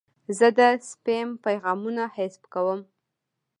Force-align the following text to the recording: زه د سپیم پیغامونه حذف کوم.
زه 0.37 0.47
د 0.57 0.59
سپیم 0.89 1.29
پیغامونه 1.45 2.03
حذف 2.15 2.43
کوم. 2.53 2.79